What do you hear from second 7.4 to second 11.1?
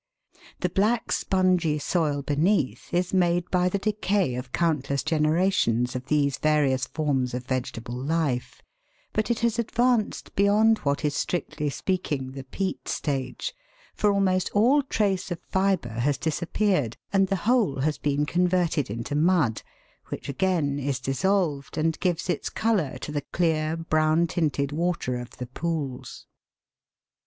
vegetable life, but it has advanced beyond what